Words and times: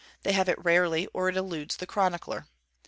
They 0.23 0.31
have 0.31 0.49
it 0.49 0.57
rarely, 0.57 1.05
or 1.13 1.29
it 1.29 1.37
eludes 1.37 1.77
the 1.77 1.85
chronicler. 1.85 2.47